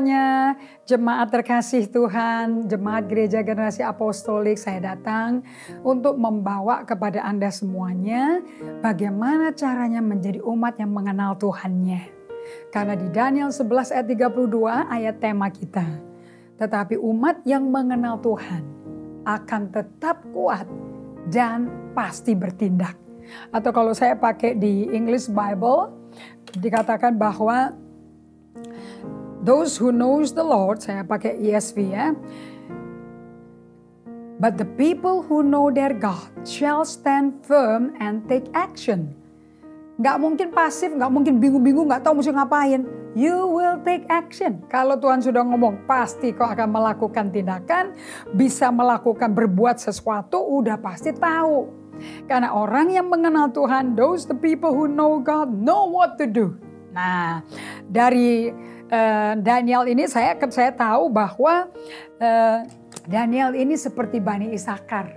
semuanya, 0.00 0.56
jemaat 0.88 1.28
terkasih 1.28 1.84
Tuhan, 1.92 2.64
jemaat 2.72 3.04
gereja 3.04 3.44
generasi 3.44 3.84
apostolik, 3.84 4.56
saya 4.56 4.96
datang 4.96 5.44
untuk 5.84 6.16
membawa 6.16 6.88
kepada 6.88 7.20
Anda 7.20 7.52
semuanya 7.52 8.40
bagaimana 8.80 9.52
caranya 9.52 10.00
menjadi 10.00 10.40
umat 10.40 10.80
yang 10.80 10.96
mengenal 10.96 11.36
Tuhannya. 11.36 12.00
Karena 12.72 12.96
di 12.96 13.12
Daniel 13.12 13.52
11 13.52 13.92
ayat 13.92 14.06
32 14.08 14.88
ayat 14.88 15.16
tema 15.20 15.52
kita. 15.52 15.84
Tetapi 16.56 16.96
umat 16.96 17.44
yang 17.44 17.68
mengenal 17.68 18.24
Tuhan 18.24 18.64
akan 19.28 19.62
tetap 19.68 20.24
kuat 20.32 20.64
dan 21.28 21.92
pasti 21.92 22.32
bertindak. 22.32 22.96
Atau 23.52 23.68
kalau 23.68 23.92
saya 23.92 24.16
pakai 24.16 24.56
di 24.56 24.88
English 24.96 25.28
Bible, 25.28 25.92
dikatakan 26.56 27.20
bahwa 27.20 27.76
Those 29.40 29.80
who 29.80 29.88
knows 29.88 30.36
the 30.36 30.44
Lord, 30.44 30.84
saya 30.84 31.00
pakai 31.00 31.40
ESV 31.40 31.76
ya. 31.88 32.12
But 34.40 34.56
the 34.60 34.68
people 34.76 35.24
who 35.24 35.40
know 35.44 35.72
their 35.72 35.96
God 35.96 36.28
shall 36.44 36.84
stand 36.84 37.40
firm 37.44 37.96
and 38.00 38.24
take 38.28 38.48
action. 38.52 39.16
Gak 40.00 40.16
mungkin 40.16 40.52
pasif, 40.52 40.92
gak 40.96 41.12
mungkin 41.12 41.40
bingung-bingung, 41.40 41.88
gak 41.88 42.04
tahu 42.04 42.20
mesti 42.20 42.32
ngapain. 42.32 42.84
You 43.12 43.48
will 43.52 43.80
take 43.84 44.08
action. 44.08 44.64
Kalau 44.68 44.96
Tuhan 44.96 45.20
sudah 45.24 45.44
ngomong, 45.44 45.84
pasti 45.84 46.32
kau 46.32 46.46
akan 46.48 46.68
melakukan 46.72 47.28
tindakan, 47.28 47.96
bisa 48.32 48.72
melakukan 48.72 49.34
berbuat 49.34 49.76
sesuatu, 49.76 50.40
udah 50.40 50.80
pasti 50.80 51.12
tahu. 51.12 51.68
Karena 52.24 52.56
orang 52.56 52.96
yang 52.96 53.12
mengenal 53.12 53.52
Tuhan, 53.52 53.92
those 53.92 54.24
the 54.24 54.36
people 54.36 54.72
who 54.72 54.88
know 54.88 55.20
God 55.20 55.52
know 55.52 55.90
what 55.90 56.16
to 56.16 56.24
do. 56.24 56.56
Nah, 56.96 57.44
dari 57.86 58.50
uh, 58.90 59.32
Daniel 59.38 59.86
ini 59.86 60.04
saya 60.10 60.36
saya 60.50 60.74
tahu 60.74 61.08
bahwa 61.08 61.70
uh, 62.18 62.58
Daniel 63.06 63.56
ini 63.56 63.78
seperti 63.78 64.18
Bani 64.20 64.52
Isakar. 64.52 65.16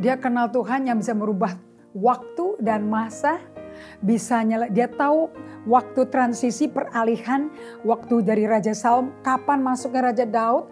Dia 0.00 0.16
kenal 0.16 0.48
Tuhan 0.48 0.88
yang 0.88 1.02
bisa 1.02 1.12
merubah 1.12 1.52
waktu 1.92 2.56
dan 2.64 2.88
masa, 2.88 3.36
bisa 4.00 4.40
nyala, 4.40 4.72
dia 4.72 4.88
tahu 4.88 5.28
waktu 5.68 6.08
transisi 6.08 6.66
peralihan 6.66 7.52
waktu 7.84 8.24
dari 8.24 8.48
Raja 8.48 8.72
Saul 8.72 9.12
kapan 9.20 9.60
masuknya 9.60 10.10
Raja 10.10 10.24
Daud 10.24 10.64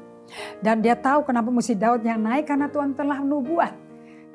dan 0.64 0.80
dia 0.80 0.96
tahu 0.96 1.28
kenapa 1.28 1.52
mesti 1.52 1.76
Daud 1.76 2.00
yang 2.00 2.24
naik 2.24 2.48
karena 2.48 2.72
Tuhan 2.72 2.96
telah 2.96 3.20
nubuat 3.20 3.90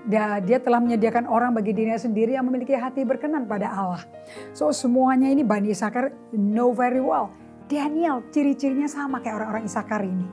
dia, 0.05 0.37
dia 0.37 0.61
telah 0.61 0.77
menyediakan 0.77 1.25
orang 1.25 1.57
bagi 1.57 1.73
dirinya 1.73 1.97
sendiri 1.97 2.37
yang 2.37 2.45
memiliki 2.45 2.77
hati 2.77 3.01
berkenan 3.01 3.49
pada 3.49 3.73
Allah. 3.73 4.05
So 4.53 4.69
semuanya 4.69 5.33
ini 5.33 5.41
Bani 5.41 5.73
Isakar 5.73 6.13
know 6.29 6.69
very 6.71 7.01
well. 7.01 7.33
Daniel 7.65 8.21
ciri-cirinya 8.29 8.85
sama 8.85 9.21
kayak 9.21 9.41
orang-orang 9.41 9.65
Isakar 9.65 10.01
ini. 10.05 10.27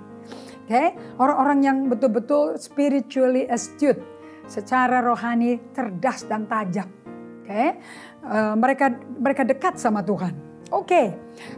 Oke, 0.62 0.70
okay? 0.70 0.86
orang-orang 1.18 1.58
yang 1.66 1.78
betul-betul 1.90 2.54
spiritually 2.60 3.50
astute, 3.50 3.98
secara 4.46 5.02
rohani 5.02 5.58
cerdas 5.74 6.22
dan 6.30 6.46
tajam. 6.46 6.86
Oke, 7.42 7.50
okay? 7.50 7.68
uh, 8.22 8.52
eh, 8.52 8.54
mereka 8.54 8.86
mereka 9.18 9.42
dekat 9.42 9.74
sama 9.80 10.06
Tuhan. 10.06 10.32
Oke, 10.70 10.86
okay. 10.86 11.06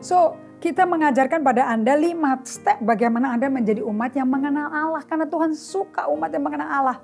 so 0.01 0.41
kita 0.65 0.89
mengajarkan 0.89 1.45
pada 1.45 1.69
Anda 1.69 1.93
lima 1.93 2.41
step 2.49 2.81
bagaimana 2.81 3.37
Anda 3.37 3.53
menjadi 3.53 3.85
umat 3.85 4.17
yang 4.17 4.33
mengenal 4.33 4.73
Allah 4.73 5.05
karena 5.05 5.29
Tuhan 5.29 5.53
suka 5.53 6.09
umat 6.09 6.33
yang 6.33 6.41
mengenal 6.41 6.69
Allah. 6.73 6.99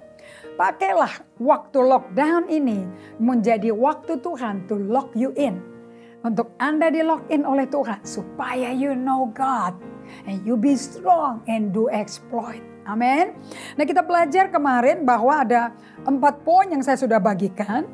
Pakailah 0.57 1.13
waktu 1.37 1.79
lockdown 1.85 2.49
ini 2.49 2.89
menjadi 3.21 3.69
waktu 3.77 4.17
Tuhan 4.25 4.65
to 4.65 4.81
lock 4.81 5.13
you 5.13 5.37
in. 5.37 5.61
Untuk 6.21 6.53
Anda 6.61 6.93
di 6.93 7.01
lock 7.01 7.33
in 7.33 7.49
oleh 7.49 7.65
Tuhan 7.65 8.05
supaya 8.05 8.69
you 8.77 8.93
know 8.93 9.33
God 9.33 9.73
and 10.29 10.45
you 10.45 10.61
be 10.61 10.77
strong 10.77 11.41
and 11.49 11.73
do 11.73 11.89
exploit. 11.89 12.61
Amin. 12.85 13.33
Nah 13.77 13.85
kita 13.89 14.05
belajar 14.05 14.53
kemarin 14.53 15.09
bahwa 15.09 15.41
ada 15.41 15.73
empat 16.05 16.45
poin 16.45 16.69
yang 16.69 16.85
saya 16.85 17.01
sudah 17.01 17.17
bagikan. 17.17 17.89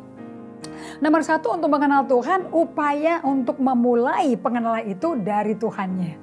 Nomor 0.99 1.21
satu 1.23 1.53
untuk 1.53 1.69
mengenal 1.69 2.09
Tuhan, 2.09 2.49
upaya 2.51 3.21
untuk 3.21 3.61
memulai 3.61 4.35
pengenalan 4.41 4.89
itu 4.89 5.15
dari 5.21 5.53
Tuhannya. 5.53 6.17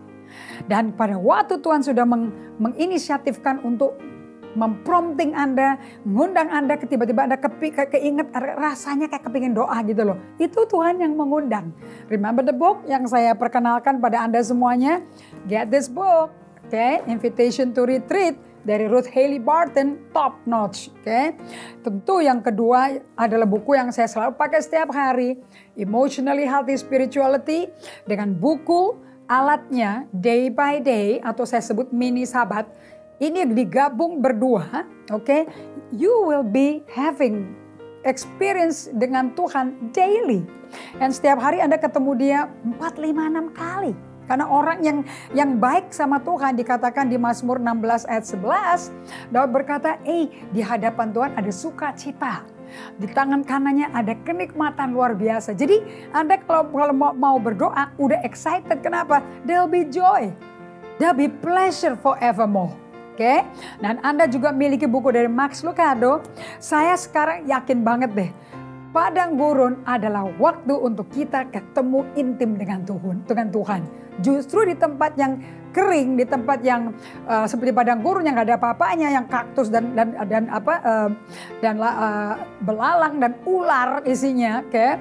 Dan 0.66 0.98
pada 0.98 1.16
waktu 1.16 1.62
Tuhan 1.62 1.86
sudah 1.86 2.04
meng 2.04 2.34
menginisiatifkan 2.58 3.62
untuk 3.62 3.96
memprompting 4.54 5.34
Anda, 5.34 5.78
mengundang 6.06 6.50
Anda 6.50 6.78
tiba-tiba 6.78 7.26
Anda 7.26 7.38
kepi, 7.38 7.74
ke, 7.74 7.84
keinget 7.94 8.30
rasanya 8.34 9.10
kayak 9.10 9.26
kepingin 9.26 9.54
doa 9.54 9.78
gitu 9.86 10.06
loh. 10.06 10.18
Itu 10.38 10.66
Tuhan 10.70 11.02
yang 11.02 11.14
mengundang. 11.18 11.74
Remember 12.10 12.46
the 12.46 12.56
book 12.56 12.86
yang 12.86 13.06
saya 13.10 13.34
perkenalkan 13.34 14.00
pada 14.02 14.26
Anda 14.26 14.42
semuanya? 14.42 15.02
Get 15.50 15.74
this 15.74 15.90
book. 15.90 16.32
Okay? 16.70 17.04
Invitation 17.10 17.76
to 17.76 17.86
Retreat 17.86 18.38
dari 18.64 18.88
Ruth 18.88 19.12
Haley 19.12 19.44
Barton 19.44 20.10
top 20.16 20.40
notch, 20.48 20.90
oke. 20.90 21.04
Okay? 21.04 21.36
Tentu 21.84 22.24
yang 22.24 22.40
kedua 22.40 22.96
adalah 23.20 23.46
buku 23.46 23.76
yang 23.76 23.92
saya 23.92 24.08
selalu 24.08 24.40
pakai 24.40 24.64
setiap 24.64 24.90
hari, 24.96 25.38
Emotionally 25.76 26.48
Healthy 26.48 26.80
Spirituality 26.80 27.68
dengan 28.08 28.32
buku 28.32 28.96
alatnya 29.28 30.08
day 30.12 30.48
by 30.52 30.80
day 30.80 31.20
atau 31.24 31.44
saya 31.48 31.64
sebut 31.64 31.92
mini 31.92 32.28
sabat 32.28 32.68
ini 33.22 33.46
digabung 33.54 34.22
berdua, 34.24 34.86
oke, 35.14 35.26
okay, 35.26 35.42
you 35.94 36.12
will 36.26 36.46
be 36.46 36.82
having 36.90 37.54
experience 38.08 38.90
dengan 38.94 39.32
Tuhan 39.38 39.94
daily. 39.94 40.44
Dan 40.98 41.14
setiap 41.14 41.38
hari 41.38 41.62
Anda 41.62 41.78
ketemu 41.78 42.12
dia 42.18 42.40
4, 42.66 42.98
5, 42.98 43.54
6 43.54 43.54
kali. 43.54 43.94
Karena 44.24 44.48
orang 44.48 44.80
yang 44.80 44.98
yang 45.36 45.60
baik 45.60 45.92
sama 45.92 46.16
Tuhan 46.24 46.56
dikatakan 46.56 47.12
di 47.12 47.20
Mazmur 47.20 47.60
16 47.60 48.08
ayat 48.08 48.24
11, 48.24 48.88
Daud 49.36 49.52
berkata, 49.52 50.00
"Eh, 50.08 50.32
di 50.56 50.64
hadapan 50.64 51.12
Tuhan 51.12 51.32
ada 51.36 51.52
sukacita." 51.52 52.48
Di 52.98 53.06
tangan 53.06 53.46
kanannya 53.46 53.92
ada 53.94 54.18
kenikmatan 54.26 54.98
luar 54.98 55.14
biasa. 55.14 55.54
Jadi 55.54 56.10
Anda 56.10 56.42
kalau, 56.42 56.72
kalau 56.74 56.96
mau, 56.96 57.14
mau 57.14 57.38
berdoa 57.38 57.94
udah 58.02 58.24
excited. 58.26 58.82
Kenapa? 58.82 59.22
There'll 59.46 59.70
be 59.70 59.86
joy. 59.86 60.34
There'll 60.98 61.14
be 61.14 61.30
pleasure 61.30 61.94
forevermore. 61.94 62.83
Oke, 63.14 63.46
dan 63.78 64.02
Anda 64.02 64.26
juga 64.26 64.50
miliki 64.50 64.90
buku 64.90 65.14
dari 65.14 65.30
Max 65.30 65.62
Lucado. 65.62 66.26
Saya 66.58 66.98
sekarang 66.98 67.46
yakin 67.46 67.86
banget 67.86 68.10
deh, 68.18 68.30
padang 68.90 69.38
gurun 69.38 69.86
adalah 69.86 70.26
waktu 70.42 70.74
untuk 70.74 71.14
kita 71.14 71.46
ketemu 71.54 72.10
intim 72.18 72.58
dengan 72.58 72.82
Tuhan. 72.82 73.22
Dengan 73.30 73.54
Tuhan. 73.54 73.82
Justru 74.18 74.66
di 74.66 74.74
tempat 74.74 75.14
yang 75.14 75.38
kering, 75.74 76.18
di 76.18 76.26
tempat 76.26 76.66
yang 76.66 76.90
uh, 77.30 77.46
seperti 77.46 77.70
padang 77.70 78.02
gurun 78.02 78.26
yang 78.26 78.34
gak 78.34 78.50
ada 78.50 78.58
apa-apanya, 78.58 79.14
yang 79.14 79.30
kaktus 79.30 79.70
dan 79.70 79.94
dan 79.94 80.18
dan 80.26 80.50
apa 80.50 80.74
uh, 80.82 81.10
dan 81.62 81.78
uh, 81.78 82.34
belalang 82.66 83.22
dan 83.22 83.38
ular 83.46 84.02
isinya, 84.10 84.66
oke. 84.66 84.74
Okay? 84.74 84.98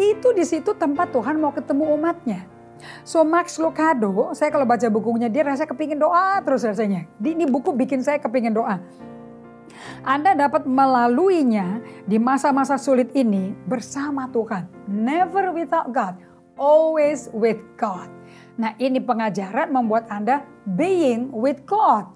Itu 0.00 0.32
di 0.32 0.48
situ 0.48 0.72
tempat 0.72 1.12
Tuhan 1.12 1.36
mau 1.36 1.52
ketemu 1.52 1.92
umatnya. 1.92 2.53
So 3.06 3.24
Max 3.24 3.56
Lucado, 3.56 4.32
saya 4.36 4.52
kalau 4.52 4.68
baca 4.68 4.86
bukunya 4.88 5.28
dia 5.30 5.46
rasa 5.46 5.64
kepingin 5.64 6.00
doa 6.00 6.40
terus 6.44 6.64
rasanya. 6.64 7.08
Ini 7.20 7.48
buku 7.48 7.72
bikin 7.72 8.00
saya 8.04 8.20
kepingin 8.20 8.54
doa. 8.54 8.80
Anda 10.06 10.36
dapat 10.38 10.68
melaluinya 10.68 11.82
di 12.06 12.20
masa-masa 12.20 12.78
sulit 12.78 13.10
ini 13.16 13.56
bersama 13.66 14.28
Tuhan. 14.30 14.68
Never 14.86 15.50
without 15.50 15.90
God, 15.90 16.20
always 16.54 17.32
with 17.32 17.58
God. 17.74 18.06
Nah 18.54 18.76
ini 18.78 19.02
pengajaran 19.02 19.72
membuat 19.72 20.06
Anda 20.12 20.46
being 20.78 21.34
with 21.34 21.66
God. 21.66 22.06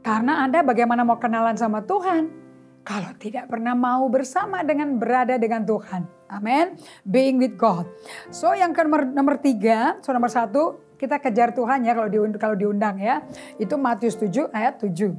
Karena 0.00 0.44
Anda 0.46 0.64
bagaimana 0.64 1.04
mau 1.04 1.20
kenalan 1.20 1.56
sama 1.56 1.84
Tuhan? 1.84 2.44
kalau 2.84 3.16
tidak 3.16 3.48
pernah 3.48 3.72
mau 3.72 4.04
bersama 4.12 4.60
dengan 4.60 5.00
berada 5.00 5.40
dengan 5.40 5.64
Tuhan. 5.64 6.23
Amin. 6.34 6.74
Being 7.06 7.38
with 7.38 7.54
God. 7.54 7.86
So 8.34 8.50
yang 8.52 8.74
ke 8.74 8.82
nomor, 8.82 9.06
nomor 9.06 9.38
tiga, 9.38 9.98
so 10.02 10.10
nomor 10.10 10.30
satu, 10.30 10.82
kita 10.98 11.18
kejar 11.22 11.52
Tuhan 11.54 11.84
ya 11.86 11.92
kalau 11.94 12.10
diundang, 12.10 12.40
kalau 12.40 12.56
diundang 12.58 12.96
ya. 12.98 13.22
Itu 13.58 13.78
Matius 13.78 14.18
7 14.18 14.50
ayat 14.50 14.82
7. 14.82 15.14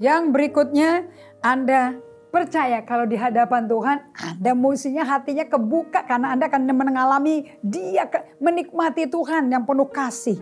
Yang 0.00 0.22
berikutnya 0.32 1.08
Anda 1.40 1.96
percaya 2.30 2.86
kalau 2.86 3.10
di 3.10 3.18
hadapan 3.18 3.66
Tuhan 3.66 3.98
Anda 4.14 4.54
mestinya 4.54 5.02
hatinya 5.02 5.50
kebuka 5.50 6.06
karena 6.06 6.30
Anda 6.30 6.46
akan 6.46 6.62
mengalami 6.70 7.50
dia 7.58 8.06
menikmati 8.38 9.10
Tuhan 9.10 9.50
yang 9.50 9.66
penuh 9.66 9.90
kasih. 9.90 10.38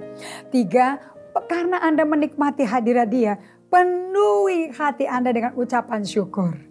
Tiga, 0.53 1.01
karena 1.49 1.81
Anda 1.81 2.03
menikmati 2.05 2.67
hadirat 2.67 3.09
dia, 3.09 3.39
Penuhi 3.69 4.73
hati 4.73 5.05
Anda 5.05 5.29
dengan 5.29 5.53
ucapan 5.53 6.01
syukur. 6.01 6.68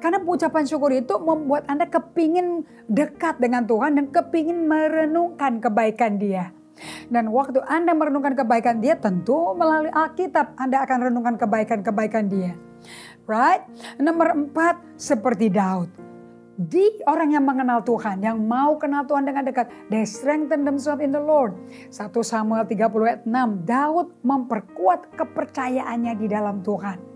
Karena 0.00 0.18
ucapan 0.24 0.64
syukur 0.64 0.88
itu 0.96 1.20
membuat 1.20 1.68
Anda 1.68 1.84
kepingin 1.84 2.64
dekat 2.88 3.38
dengan 3.44 3.68
Tuhan 3.68 4.00
dan 4.00 4.08
kepingin 4.08 4.64
merenungkan 4.64 5.60
kebaikan 5.60 6.16
dia. 6.16 6.56
Dan 7.12 7.28
waktu 7.28 7.60
Anda 7.68 7.92
merenungkan 7.92 8.32
kebaikan 8.32 8.80
dia 8.80 8.96
tentu 8.96 9.52
melalui 9.52 9.92
Alkitab 9.92 10.56
Anda 10.56 10.80
akan 10.88 11.12
renungkan 11.12 11.36
kebaikan-kebaikan 11.36 12.24
dia. 12.32 12.56
Right? 13.28 13.60
Nomor 14.00 14.32
empat 14.32 14.80
seperti 14.96 15.52
Daud. 15.52 16.10
di 16.60 17.00
orang 17.08 17.32
yang 17.32 17.48
mengenal 17.48 17.80
Tuhan, 17.80 18.20
yang 18.20 18.36
mau 18.36 18.76
kenal 18.76 19.08
Tuhan 19.08 19.24
dengan 19.24 19.48
dekat, 19.48 19.72
they 19.88 20.04
strengthen 20.04 20.68
themselves 20.68 21.00
in 21.00 21.08
the 21.08 21.16
Lord. 21.16 21.56
1 21.88 22.12
Samuel 22.20 22.68
30 22.68 23.08
ayat 23.08 23.22
6, 23.24 23.64
Daud 23.64 24.12
memperkuat 24.20 25.16
kepercayaannya 25.16 26.12
di 26.20 26.26
dalam 26.28 26.60
Tuhan. 26.60 27.09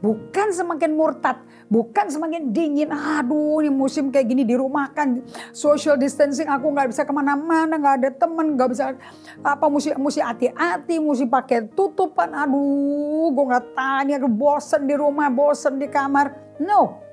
Bukan 0.00 0.52
semakin 0.52 0.92
murtad, 0.92 1.40
bukan 1.72 2.06
semakin 2.12 2.52
dingin. 2.52 2.92
Aduh 2.92 3.64
ini 3.64 3.72
musim 3.72 4.12
kayak 4.12 4.26
gini 4.28 4.42
di 4.44 4.52
rumah 4.54 4.92
kan 4.92 5.24
social 5.50 5.96
distancing 5.96 6.50
aku 6.50 6.68
nggak 6.68 6.92
bisa 6.92 7.02
ke 7.08 7.12
mana-mana, 7.12 7.76
nggak 7.80 7.94
ada 8.04 8.10
temen, 8.12 8.54
nggak 8.54 8.68
bisa 8.70 8.92
apa 9.40 9.64
mesti 9.68 9.96
mesti 9.96 10.20
hati-hati, 10.20 11.00
mesti 11.00 11.24
pakai 11.24 11.72
tutupan. 11.72 12.32
Aduh, 12.36 13.32
gue 13.32 13.44
nggak 13.48 13.64
tanya, 13.72 14.16
bosen 14.28 14.84
di 14.84 14.94
rumah, 14.94 15.32
bosen 15.32 15.80
di 15.80 15.88
kamar. 15.88 16.56
No, 16.60 17.04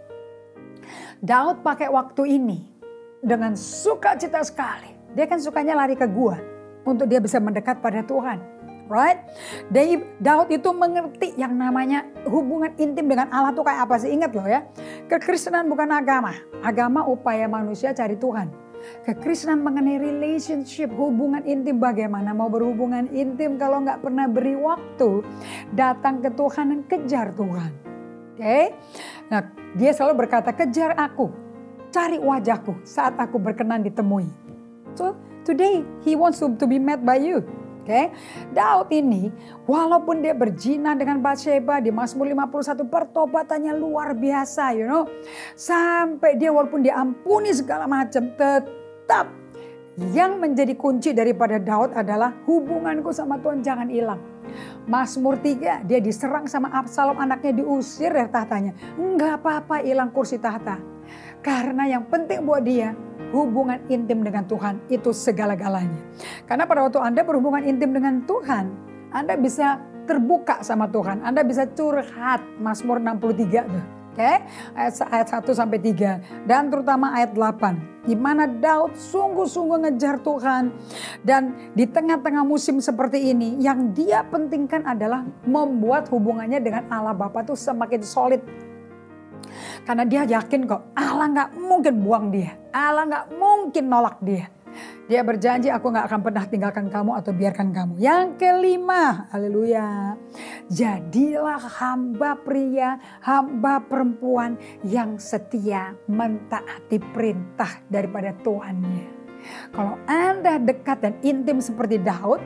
Daud 1.22 1.62
pakai 1.62 1.90
waktu 1.90 2.42
ini 2.42 2.60
dengan 3.22 3.54
sukacita 3.54 4.42
sekali. 4.42 4.90
Dia 5.14 5.30
kan 5.30 5.38
sukanya 5.38 5.78
lari 5.78 5.94
ke 5.94 6.10
gua 6.10 6.42
untuk 6.81 7.06
dia 7.06 7.22
bisa 7.22 7.38
mendekat 7.38 7.78
pada 7.78 8.02
Tuhan. 8.02 8.42
Right? 8.92 9.24
Daud 10.20 10.52
itu 10.52 10.68
mengerti 10.76 11.32
yang 11.40 11.56
namanya 11.56 12.04
hubungan 12.28 12.76
intim 12.76 13.08
dengan 13.08 13.32
Allah 13.32 13.56
itu 13.56 13.64
kayak 13.64 13.88
apa 13.88 13.96
sih? 14.04 14.12
Ingat 14.12 14.36
loh 14.36 14.44
ya. 14.44 14.68
Kekristenan 15.08 15.72
bukan 15.72 15.96
agama. 15.96 16.36
Agama 16.60 17.08
upaya 17.08 17.48
manusia 17.48 17.96
cari 17.96 18.20
Tuhan. 18.20 18.52
Kekristenan 19.08 19.62
mengenai 19.62 20.02
relationship, 20.02 20.92
hubungan 20.92 21.46
intim. 21.48 21.80
Bagaimana 21.80 22.36
mau 22.36 22.52
berhubungan 22.52 23.08
intim 23.16 23.56
kalau 23.56 23.80
nggak 23.82 24.04
pernah 24.04 24.28
beri 24.28 24.58
waktu 24.58 25.24
datang 25.72 26.20
ke 26.20 26.30
Tuhan 26.34 26.66
dan 26.76 26.82
kejar 26.90 27.28
Tuhan. 27.38 27.72
Oke, 28.32 28.42
okay? 28.42 28.66
nah 29.30 29.46
dia 29.78 29.94
selalu 29.94 30.26
berkata, 30.26 30.50
kejar 30.50 30.98
aku, 30.98 31.30
cari 31.94 32.18
wajahku 32.18 32.82
saat 32.82 33.14
aku 33.22 33.38
berkenan 33.38 33.86
ditemui. 33.86 34.26
So 34.98 35.14
today 35.46 35.86
he 36.02 36.18
wants 36.18 36.42
to 36.42 36.66
be 36.66 36.82
met 36.82 37.06
by 37.06 37.22
you. 37.22 37.46
Oke, 37.81 37.89
okay? 37.89 38.06
Daud 38.54 38.94
ini 38.94 39.33
walaupun 39.66 40.22
dia 40.22 40.38
berzina 40.38 40.94
dengan 40.94 41.18
Bathsheba 41.18 41.81
di 41.81 41.89
Mazmur 41.89 42.30
51 42.30 42.86
pertobatannya 42.86 43.74
luar 43.74 44.13
biasa, 44.13 44.78
you 44.78 44.86
know. 44.86 45.10
Sampai 45.57 46.38
dia 46.38 46.54
walaupun 46.54 46.86
diampuni 46.86 47.50
segala 47.50 47.89
macam 47.89 48.38
tetap 48.38 49.33
yang 50.13 50.38
menjadi 50.38 50.78
kunci 50.78 51.10
daripada 51.12 51.57
Daud 51.57 51.98
adalah 51.98 52.31
hubunganku 52.45 53.10
sama 53.10 53.42
Tuhan 53.42 53.66
jangan 53.66 53.89
hilang. 53.89 54.22
Mazmur 54.86 55.42
3 55.42 55.81
dia 55.83 56.00
diserang 56.00 56.45
sama 56.45 56.69
Absalom 56.72 57.18
anaknya 57.18 57.66
diusir 57.66 58.13
dari 58.13 58.30
tahtanya. 58.30 58.78
Enggak 58.94 59.42
apa-apa 59.42 59.81
hilang 59.81 60.13
kursi 60.13 60.38
tahta. 60.38 60.78
Karena 61.42 61.89
yang 61.89 62.06
penting 62.07 62.45
buat 62.45 62.62
dia 62.62 62.94
hubungan 63.29 63.77
intim 63.88 64.25
dengan 64.25 64.44
Tuhan 64.50 64.81
itu 64.89 65.13
segala-galanya. 65.13 66.01
Karena 66.50 66.65
pada 66.65 66.89
waktu 66.89 66.97
Anda 66.97 67.21
berhubungan 67.21 67.62
intim 67.63 67.94
dengan 67.94 68.25
Tuhan, 68.25 68.65
Anda 69.13 69.38
bisa 69.38 69.77
terbuka 70.09 70.65
sama 70.65 70.89
Tuhan. 70.89 71.21
Anda 71.21 71.45
bisa 71.45 71.69
curhat. 71.69 72.41
Mazmur 72.57 72.97
63 73.00 73.69
tuh. 73.69 73.85
Oke, 74.12 74.19
okay? 74.19 74.44
ayat, 74.75 75.07
ayat 75.07 75.27
1 75.39 75.56
sampai 75.56 75.79
3 75.79 76.44
dan 76.44 76.68
terutama 76.68 77.15
ayat 77.15 77.31
8 77.31 78.03
di 78.03 78.12
mana 78.12 78.44
Daud 78.44 79.00
sungguh-sungguh 79.00 79.88
ngejar 79.88 80.19
Tuhan 80.19 80.68
dan 81.23 81.71
di 81.71 81.88
tengah-tengah 81.88 82.44
musim 82.44 82.83
seperti 82.83 83.31
ini 83.31 83.56
yang 83.63 83.95
dia 83.95 84.27
pentingkan 84.27 84.83
adalah 84.83 85.23
membuat 85.47 86.12
hubungannya 86.12 86.59
dengan 86.59 86.91
Allah 86.91 87.15
Bapa 87.15 87.39
itu 87.39 87.56
semakin 87.56 88.01
solid. 88.03 88.44
Karena 89.84 90.04
dia 90.08 90.24
yakin 90.26 90.68
kok 90.70 90.82
Allah 90.98 91.28
nggak 91.32 91.50
mungkin 91.58 91.96
buang 92.02 92.26
dia, 92.30 92.58
Allah 92.72 93.04
nggak 93.08 93.26
mungkin 93.36 93.86
nolak 93.90 94.18
dia. 94.24 94.50
Dia 95.12 95.28
berjanji 95.28 95.68
aku 95.68 95.92
gak 95.92 96.08
akan 96.08 96.22
pernah 96.24 96.48
tinggalkan 96.48 96.88
kamu 96.88 97.20
atau 97.20 97.36
biarkan 97.36 97.76
kamu. 97.76 98.00
Yang 98.00 98.28
kelima, 98.40 99.28
haleluya. 99.28 100.16
Jadilah 100.72 101.60
hamba 101.60 102.40
pria, 102.40 102.96
hamba 103.20 103.84
perempuan 103.84 104.56
yang 104.88 105.20
setia 105.20 105.92
mentaati 106.08 107.04
perintah 107.12 107.84
daripada 107.92 108.32
Tuhannya. 108.40 109.20
Kalau 109.74 109.96
Anda 110.06 110.62
dekat 110.62 111.04
dan 111.04 111.14
intim 111.26 111.60
seperti 111.60 111.98
Daud 112.02 112.42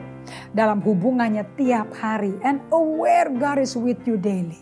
dalam 0.52 0.82
hubungannya 0.82 1.46
tiap 1.54 1.92
hari 1.96 2.34
and 2.42 2.58
aware 2.74 3.30
God 3.30 3.62
is 3.62 3.76
with 3.78 4.00
you 4.08 4.16
daily. 4.18 4.58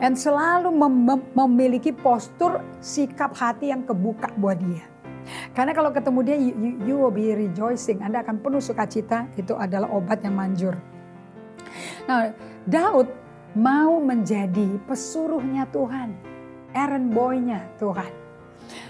And 0.00 0.16
selalu 0.16 0.72
mem 0.72 1.20
memiliki 1.36 1.92
postur 1.92 2.64
sikap 2.80 3.36
hati 3.36 3.68
yang 3.68 3.84
kebuka 3.84 4.32
buat 4.40 4.56
dia 4.56 4.98
karena 5.52 5.72
kalau 5.76 5.90
ketemu 5.92 6.20
dia, 6.24 6.36
you, 6.36 6.54
you 6.84 6.94
will 6.96 7.12
be 7.12 7.28
rejoicing. 7.32 8.00
Anda 8.00 8.24
akan 8.24 8.40
penuh 8.40 8.62
sukacita. 8.62 9.28
Itu 9.36 9.56
adalah 9.56 9.90
obat 9.92 10.24
yang 10.24 10.36
manjur. 10.36 10.74
Nah, 12.08 12.32
Daud 12.64 13.08
mau 13.52 14.00
menjadi 14.00 14.80
pesuruhnya 14.88 15.68
Tuhan. 15.68 16.16
Errand 16.72 17.08
boy-nya 17.12 17.64
Tuhan. 17.80 18.12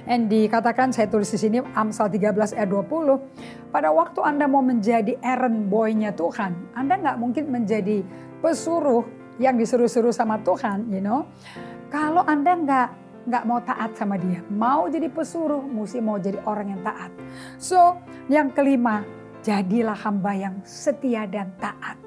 Dan 0.05 0.31
dikatakan 0.31 0.91
saya 0.95 1.07
tulis 1.11 1.29
di 1.31 1.39
sini 1.39 1.59
Amsal 1.75 2.11
13 2.13 2.55
ayat 2.55 2.69
20. 2.69 3.73
Pada 3.75 3.89
waktu 3.93 4.21
Anda 4.25 4.49
mau 4.49 4.65
menjadi 4.65 5.17
errand 5.21 5.69
boy-nya 5.69 6.13
Tuhan. 6.15 6.75
Anda 6.75 6.99
nggak 6.99 7.17
mungkin 7.21 7.51
menjadi 7.53 8.03
pesuruh 8.41 9.05
yang 9.39 9.55
disuruh-suruh 9.57 10.13
sama 10.15 10.43
Tuhan. 10.43 10.91
you 10.91 11.03
know. 11.03 11.27
Kalau 11.89 12.23
Anda 12.27 12.53
nggak 12.59 12.89
nggak 13.29 13.45
mau 13.45 13.61
taat 13.61 13.93
sama 13.93 14.17
dia. 14.17 14.41
Mau 14.49 14.89
jadi 14.89 15.13
pesuruh, 15.13 15.61
mesti 15.61 16.01
mau 16.01 16.17
jadi 16.17 16.41
orang 16.49 16.73
yang 16.73 16.81
taat. 16.81 17.13
So, 17.61 18.01
yang 18.33 18.57
kelima, 18.57 19.05
jadilah 19.45 19.97
hamba 20.01 20.33
yang 20.33 20.55
setia 20.65 21.29
dan 21.29 21.53
taat. 21.61 22.01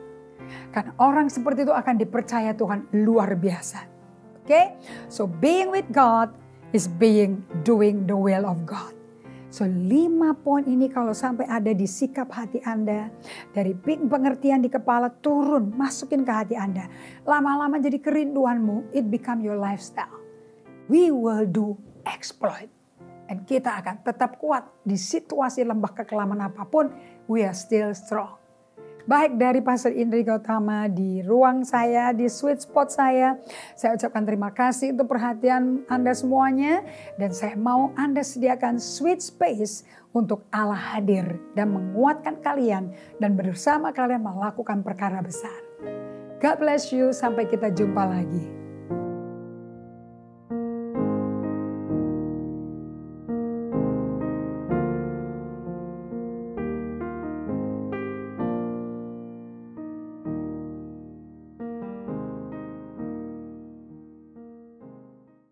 Karena 0.73 0.97
orang 0.97 1.29
seperti 1.29 1.63
itu 1.63 1.73
akan 1.73 1.95
dipercaya 2.01 2.57
Tuhan 2.57 2.89
luar 3.05 3.37
biasa. 3.37 3.79
Oke? 4.41 4.49
Okay? 4.49 4.65
So, 5.07 5.29
being 5.29 5.69
with 5.69 5.87
God 5.93 6.33
is 6.71 6.87
being 6.87 7.43
doing 7.61 8.07
the 8.07 8.15
will 8.17 8.47
of 8.47 8.63
God. 8.65 8.95
So 9.51 9.67
lima 9.67 10.31
poin 10.31 10.63
ini 10.63 10.87
kalau 10.87 11.11
sampai 11.11 11.43
ada 11.43 11.75
di 11.75 11.83
sikap 11.83 12.31
hati 12.31 12.63
Anda. 12.63 13.11
Dari 13.51 13.75
pengertian 13.83 14.63
di 14.63 14.71
kepala 14.71 15.11
turun 15.11 15.75
masukin 15.75 16.23
ke 16.23 16.31
hati 16.31 16.55
Anda. 16.55 16.87
Lama-lama 17.27 17.75
jadi 17.83 17.99
kerinduanmu. 17.99 18.95
It 18.95 19.11
become 19.11 19.43
your 19.43 19.59
lifestyle 19.59 20.21
we 20.91 21.07
will 21.07 21.47
do 21.47 21.79
exploit. 22.03 22.67
Dan 23.31 23.47
kita 23.47 23.79
akan 23.79 24.03
tetap 24.03 24.35
kuat 24.43 24.67
di 24.83 24.99
situasi 24.99 25.63
lembah 25.63 25.95
kekelaman 25.95 26.51
apa 26.51 26.67
pun, 26.67 26.91
we 27.31 27.47
are 27.47 27.55
still 27.55 27.95
strong. 27.95 28.40
Baik 29.09 29.41
dari 29.41 29.65
Pastor 29.65 29.97
Indri 29.97 30.21
Gautama 30.21 30.85
di 30.85 31.25
ruang 31.25 31.65
saya, 31.65 32.13
di 32.13 32.29
sweet 32.29 32.61
spot 32.61 32.93
saya. 32.93 33.33
Saya 33.73 33.97
ucapkan 33.97 34.21
terima 34.21 34.53
kasih 34.53 34.93
untuk 34.93 35.09
perhatian 35.09 35.81
Anda 35.89 36.13
semuanya. 36.13 36.85
Dan 37.17 37.33
saya 37.33 37.57
mau 37.57 37.89
Anda 37.97 38.21
sediakan 38.21 38.77
sweet 38.77 39.25
space 39.25 39.81
untuk 40.13 40.45
Allah 40.53 40.77
hadir 40.77 41.41
dan 41.57 41.73
menguatkan 41.73 42.45
kalian. 42.45 42.93
Dan 43.17 43.33
bersama 43.33 43.89
kalian 43.89 44.21
melakukan 44.21 44.85
perkara 44.85 45.17
besar. 45.25 45.57
God 46.37 46.61
bless 46.61 46.93
you, 46.93 47.09
sampai 47.09 47.49
kita 47.49 47.73
jumpa 47.73 48.05
lagi. 48.05 48.60